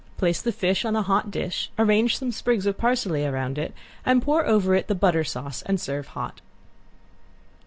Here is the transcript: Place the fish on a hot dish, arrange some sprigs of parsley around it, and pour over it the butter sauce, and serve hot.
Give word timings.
Place 0.17 0.41
the 0.41 0.51
fish 0.51 0.83
on 0.83 0.95
a 0.95 1.03
hot 1.03 1.29
dish, 1.29 1.69
arrange 1.77 2.17
some 2.17 2.31
sprigs 2.31 2.65
of 2.65 2.75
parsley 2.75 3.23
around 3.23 3.59
it, 3.59 3.71
and 4.03 4.19
pour 4.19 4.43
over 4.47 4.73
it 4.73 4.87
the 4.87 4.95
butter 4.95 5.23
sauce, 5.23 5.61
and 5.67 5.79
serve 5.79 6.07
hot. 6.17 6.41